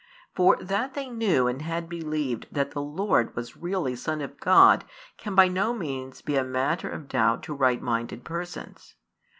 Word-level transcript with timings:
For 0.33 0.55
that 0.59 0.95
they 0.95 1.11
knew 1.11 1.45
and 1.45 1.61
had 1.61 1.87
believed 1.87 2.47
that 2.51 2.71
the 2.71 2.81
Lord 2.81 3.35
was 3.35 3.55
really 3.55 3.95
Son 3.95 4.19
of 4.21 4.39
God 4.39 4.83
can 5.17 5.35
by 5.35 5.47
no 5.47 5.75
means 5.75 6.23
be 6.23 6.35
a 6.37 6.43
matter 6.43 6.89
of 6.89 7.07
doubt 7.07 7.43
to 7.43 7.53
right 7.53 7.83
minded 7.83 8.23
persons. 8.25 8.95